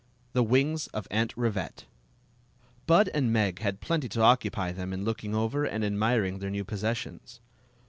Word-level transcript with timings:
THE 0.33 0.41
WINGS 0.41 0.87
OF 0.95 1.07
AUNT 1.11 1.37
RIVETTE. 1.37 1.85
Bud 2.87 3.09
and 3.13 3.31
Meg 3.31 3.59
had 3.59 3.81
plenty 3.81 4.09
to 4.09 4.21
occupy 4.21 4.71
them 4.71 4.93
in 4.93 5.05
look 5.05 5.23
ing 5.23 5.35
over 5.35 5.63
and 5.63 5.85
admiring 5.85 6.39
their 6.39 6.49
new 6.49 6.63
possessions. 6.65 7.39